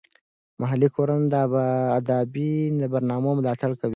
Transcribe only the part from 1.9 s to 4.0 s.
ادبي برنامو ملاتړ کوي.